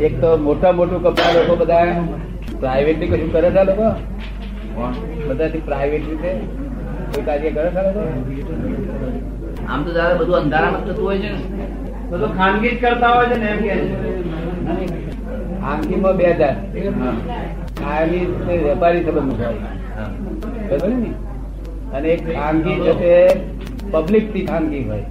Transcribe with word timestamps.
એક 0.00 0.14
તો 0.20 0.28
મોટા 0.38 0.72
મોટું 0.72 1.00
કપડા 1.04 1.32
લોકો 1.36 1.54
બધા 1.56 1.96
પ્રાઇવેટલી 2.60 3.08
કશું 3.10 3.30
કરે 3.34 3.48
છે 3.56 3.62
લોકો? 3.70 3.88
બધાથી 5.28 5.62
પ્રાઇવેટ 5.68 6.04
રીતે 6.08 6.30
કોઈ 7.12 7.24
કાર્ય 7.28 7.50
કરે 7.56 7.68
છે 7.74 7.82
લોકો? 7.86 8.02
આમ 9.68 9.80
તો 9.84 9.90
દાદા 9.96 10.18
બધું 10.20 10.36
અંધારામાં 10.40 10.82
થતું 10.86 11.04
હોય 11.04 11.18
છે 11.18 11.30
ને. 11.30 11.40
બધું 12.10 12.30
ખાનગી 12.38 12.70
જ 12.70 12.76
કરતા 12.82 13.12
હોય 13.16 13.26
છે 13.30 13.36
ને 13.36 13.48
એમ 13.52 13.58
કે. 13.64 13.74
ખાનગીમાં 15.62 16.14
બે 16.16 16.24
હજાર. 16.32 16.54
ખાનગી 17.80 18.24
વેપારી 18.66 19.02
સંબંધ 19.06 19.40
હોય 19.40 19.56
અને 21.96 22.08
એક 22.14 22.22
ખાનગી 22.30 22.76
છે 22.84 22.92
તે 23.00 23.12
પબ્લિકથી 23.92 24.44
ખાનગી 24.46 24.84
હોય. 24.88 25.06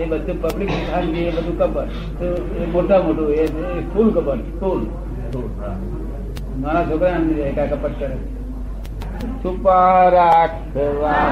એ 0.00 0.04
બધું 0.10 0.36
પબ્લિક 0.42 0.70
ખાનગી 0.90 1.26
એ 1.30 1.32
બધું 1.36 1.56
કબર. 1.60 1.86
એ 2.62 2.66
મોટા 2.72 3.00
મોટું 3.06 3.28
એ 3.32 3.44
ફૂલ 3.92 4.08
કબર 4.16 4.38
ફૂલ 4.60 4.82
નાના 6.60 6.84
છોકરા 6.88 7.18
એકા 7.50 7.68
કપટ 7.72 7.94
કરે. 7.98 8.16
છુપા 9.42 10.10
રાખવા 10.16 11.26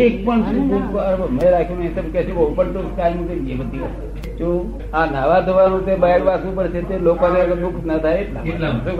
એક 0.00 0.14
પણ 0.24 0.42
મેં 1.36 1.48
રાખ્યું 1.52 1.78
નહીં 1.80 1.94
તમે 1.96 2.10
કે 2.12 2.20
છે 2.26 2.32
ઓપન 2.42 2.68
તો 2.74 2.80
કાંઈ 2.96 3.16
મૂકી 3.18 3.52
એ 3.52 3.56
બધી 3.60 3.88
જો 4.38 4.48
આ 4.98 5.06
નાવા 5.06 5.40
ધોવાનું 5.46 5.82
તે 5.88 5.96
બહાર 6.04 6.20
વાસવું 6.28 6.54
પડશે 6.58 6.82
તે 6.90 6.94
લોકોને 7.06 7.40
દુઃખ 7.62 7.80
ના 7.90 7.98
થાય 8.04 8.20
એટલા. 8.22 8.44
શું 8.84 8.96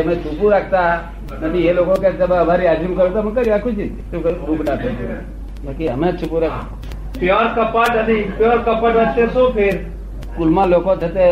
અમે 0.00 0.14
છૂપું 0.22 0.48
રાખતા. 0.54 0.92
નથી 1.40 1.66
એ 1.70 1.72
લોકો 1.78 1.94
કે 2.04 2.12
તમે 2.20 2.36
અમારી 2.44 2.68
હાજરી 2.70 2.96
કરો 3.00 3.08
તો 3.16 3.18
અમે 3.24 3.30
કરી 3.36 3.50
રાખું 3.50 3.76
છે 3.80 3.86
શું 4.10 4.22
કરું? 4.22 4.38
દુઃખ 4.46 4.64
ના 4.68 4.76
થાય. 4.76 5.18
બાકી 5.66 5.90
અમે 5.96 6.08
જ 6.12 6.30
રાખ 6.44 6.64
પ્યોર 7.18 7.46
કપટ 7.58 7.94
અને 8.04 8.14
ઇમ્પ્યોર 8.22 8.58
કપટ 8.70 8.94
વચ્ચે 9.00 9.28
શું 9.34 9.52
ફેર? 9.58 9.74
સ્કૂલમાં 10.30 10.66
લોકો 10.74 10.96
થતે 11.02 11.26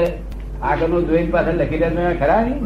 આગળનું 0.62 1.08
જોઈને 1.08 1.32
પાછળ 1.38 1.58
લખી 1.62 1.80
છે 1.82 1.88
ખરા 2.20 2.42
નહીં 2.44 2.60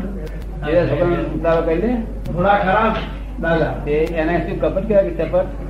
એ 0.66 0.84
છોકરા 0.90 1.22
ઉતારો 1.38 1.62
કહી 1.70 1.80
દે. 1.86 1.90
થોડા 2.26 2.58
ખરાબ. 2.66 2.94
દાદા 3.42 3.72
એને 3.94 4.34
શું 4.44 4.56
કપટ 4.60 4.84
કહેવાય 4.88 5.08
કે 5.08 5.14
ચપટ 5.18 5.67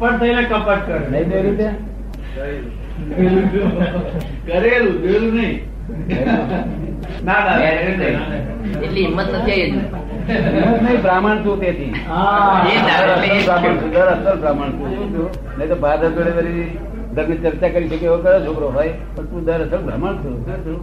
કપટ 0.00 0.14
થઈને 0.20 0.42
કપટ 0.50 0.80
કરે. 0.86 0.98
નહીં. 1.12 1.28
કરેલું 4.46 4.96
જોયેલું 5.02 5.34
નહીં. 5.38 5.56
ના 7.26 7.40
દાદા 7.46 7.70
એટલી 7.72 9.04
હિંમત 9.06 9.28
નથી 9.38 9.54
આવી 9.54 9.70
હજુ. 9.72 9.80
હું 10.68 10.78
નહીં 10.84 11.00
બ્રાહ્મણ 11.04 11.38
છું 11.44 11.56
તેથી. 11.62 11.92
બ્રાહ્મણ? 14.42 14.72
નહીં 15.58 15.68
તો 15.70 15.76
ભાદર 15.84 16.08
જોડે 16.16 16.32
વળી 16.38 16.66
ધર્મની 17.14 17.40
ચર્ચા 17.44 17.70
કરી 17.74 17.88
શકે 17.92 18.06
એવો 18.10 18.18
કયો 18.26 18.40
છોકરો 18.46 18.68
હોય 18.76 18.92
પણ 19.16 19.26
તું 19.30 19.40
દર 19.48 19.60
અસલ 19.66 19.82
બ્રાહ્મણ 19.88 20.14
છું. 20.22 20.34
શું 20.46 20.58
છું? 20.64 20.78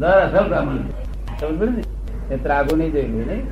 દર 0.00 0.18
અસલ 0.26 0.44
બ્રાહ્મણ 0.52 0.78
છું. 0.78 0.94
સમજ 1.40 1.62
ને? 1.76 1.82
એ 2.34 2.36
ત્રાગો 2.46 2.72
નહીં 2.82 2.92
જોયેલું 2.94 3.24
નહીં? 3.30 3.44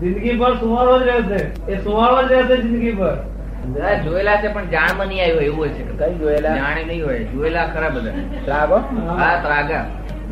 જિંદગી 0.00 0.36
ભર 0.36 0.54
સુવાળો 0.54 0.98
જ 0.98 1.02
રહેશે. 1.02 1.72
એ 1.72 1.76
સુવાળો 1.84 2.28
જ 2.28 2.32
રહેશે 2.32 2.62
જિંદગી 2.62 2.92
ભર. 2.92 3.16
જોયેલા 4.04 4.36
છે 4.36 4.52
પણ 4.52 4.66
જાણમાં 4.66 5.06
નહીં 5.06 5.22
આવ્યો 5.22 5.40
એવું 5.40 5.68
છે. 5.68 5.98
કઈ 5.98 6.14
જોયેલા? 6.14 6.56
જાણે 6.56 6.84
નહીં 6.84 7.04
હોય. 7.04 7.24
જોયેલા 7.24 7.66
ખરા 7.66 7.88
બધા. 7.88 8.10
ત્રાગો? 8.44 8.76
હા 9.08 9.40
ત્રાગા. 9.42 9.84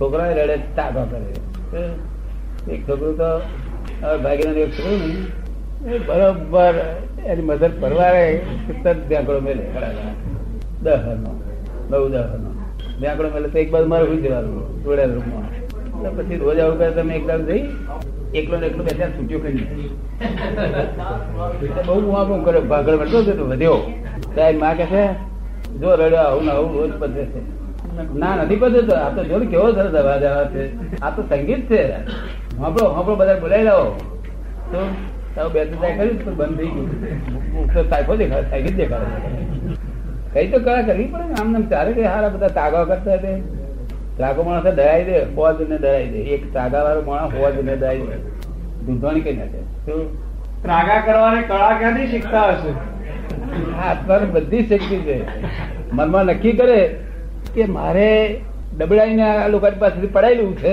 છોકરા 0.00 0.28
રડે 0.28 0.56
તાગો 0.56 1.04
કરે. 1.04 1.88
એક 2.74 2.88
છોકરું 2.88 3.18
તો 3.18 3.40
હવે 4.06 4.18
ભાગીને 4.18 4.60
એક 4.60 4.70
છોકરું 4.70 5.43
બરોબર. 5.82 6.74
એની 7.30 7.46
મધર 7.48 7.72
પરવારે 7.80 8.26
તરત 8.82 9.00
બેંકડો 9.08 9.40
મેલે. 9.46 9.64
દસ 10.84 11.04
નો 11.22 11.32
બહુ 11.90 12.08
દસ 12.14 12.32
નો 12.42 12.50
બેંકડો 13.00 13.28
મેલે 13.34 13.48
તો 13.52 13.58
એક 13.58 13.68
બાજુ 13.72 13.88
મારે 13.92 14.04
સુઈ 14.06 14.22
જવાનું. 14.24 14.64
જોડે 14.84 15.04
રૂમમાં. 15.14 15.46
એટલે 15.94 16.08
પછી 16.16 16.38
રોજ 16.42 16.58
આવું 16.58 16.76
કરે 16.78 16.90
તમે 16.96 17.14
એક 17.18 17.24
દાડો 17.28 17.44
જઈ, 17.50 17.64
એકલો 18.38 18.56
ને 18.60 18.66
એકલો 18.66 18.82
બેઠા 18.84 19.10
છૂટ્યો 19.16 19.40
કરી 19.44 19.64
બહુ 21.86 21.94
વાપું 22.12 22.38
કર્યો. 22.44 22.64
ભાગળ 22.72 22.96
મળતો 23.00 23.18
છે 23.26 23.32
તો 23.38 23.44
વધ્યો. 23.50 23.78
સાહેબમાં 24.34 24.74
કે 24.78 24.86
છે, 24.92 25.02
જો 25.80 25.88
રડ્યો 26.00 26.24
આવું 26.28 26.44
ને 26.46 26.52
આવું 26.52 26.70
રોજ 26.78 26.92
પધરે 27.00 27.24
છે. 27.32 27.40
ના, 28.20 28.34
નથી 28.42 28.60
પધરતો 28.62 28.94
આ 28.94 29.10
તો 29.16 29.20
જો 29.30 29.36
ને 29.38 29.46
કેવો 29.52 29.66
સરસ 29.76 29.94
અવાજ 30.02 30.24
આવે 30.24 30.44
છે. 30.54 30.62
આ 31.00 31.10
તો 31.16 31.20
સંગીત 31.30 31.62
છે. 31.70 31.82
સાંભળો 32.58 32.86
સાંભળો 32.94 33.16
બધા 33.20 33.40
બોલાવી 33.42 33.66
લાવો. 33.68 33.86
તો 34.72 34.80
તારું 35.34 35.52
બે 35.54 35.60
ત્રણ 35.64 35.96
કર્યું 35.98 36.18
તો 36.24 36.32
બંધ 36.40 36.56
થઈ 36.58 36.70
ગયું. 36.74 36.88
તો 37.74 37.80
સાયકો 37.90 38.12
દેખાડે 38.22 38.48
સાયકલ 38.50 38.74
દેખાડે 38.80 39.06
કઈ 40.34 40.46
તો 40.52 40.58
કળા 40.64 40.86
કરવી 40.88 41.08
પડે 41.12 41.26
ને. 41.28 41.34
આમ 41.40 41.68
ચાલે 41.72 41.90
કે 41.98 42.02
હારા 42.06 42.32
બધા 42.34 42.52
તાગા 42.58 42.84
કરતા 42.90 43.18
તે. 43.24 43.32
ત્રાગો 44.18 44.42
માણસ 44.48 44.66
ડરાઈ 44.68 45.04
દે 45.08 45.16
હોજ 45.36 45.58
ને 45.70 45.76
ડરાઈ 45.78 46.08
દે. 46.14 46.20
એક 46.34 46.42
તાગા 46.56 46.82
વાળો 46.86 47.02
માણસ 47.10 47.32
હોજ 47.40 47.54
ને 47.68 47.76
ડરાઈ 47.76 48.06
દે. 48.10 48.16
ધૂંધવાની 48.84 49.24
કઈ 49.26 49.36
નાખે 49.40 49.60
ત્રાગા 50.64 51.00
કરવાની 51.06 51.46
કળા 51.50 51.72
ક્યાંથી 51.80 52.08
શીખતા 52.12 52.46
હશે? 52.50 52.72
આત્માની 53.86 53.86
આત્માને 53.88 54.26
બધી 54.34 54.62
શક્તિ 54.68 54.96
છે. 55.06 55.16
મનમાં 55.92 56.24
નક્કી 56.30 56.54
કરે 56.60 56.80
કે 57.54 57.66
મારે 57.78 58.08
ડબડાઈને 58.78 59.24
આ 59.26 59.48
લોકો 59.54 59.66
પાસેથી 59.82 60.12
પડાયેલું 60.16 60.54
છે. 60.62 60.72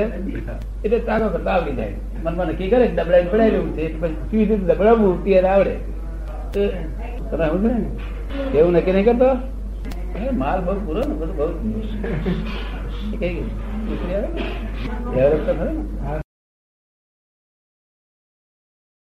એટલે 0.85 0.99
તારો 1.09 1.25
કરતા 1.35 1.53
આવડી 1.55 1.77
જાય. 1.81 1.95
મનમાં 2.23 2.47
નક્કી 2.47 2.69
કરે 2.69 2.87
દબડાઈ 2.87 3.23
ડબડાઈને 3.23 3.51
લેવું 3.51 3.73
છે 3.77 4.01
પછી 4.01 4.15
કેવી 4.31 4.45
રીતે 4.45 4.63
દબડાવવું 4.63 5.23
તે 5.23 5.39
આવડે. 5.41 5.75
તમે 7.31 7.45
સમજો 7.47 7.67
ને? 7.67 8.57
એવું 8.57 8.73
નક્કી 8.73 8.91
નહીં 8.91 9.05
કરતો? 9.05 9.29
માલ 10.33 10.59
બહુ 10.61 10.73
પૂરો 10.85 10.99
ને, 10.99 11.13
બધું 11.13 11.35
બહુ. 11.35 11.47
કઈ 13.19 13.43
આવે 14.15 14.27
ને? 16.09 16.21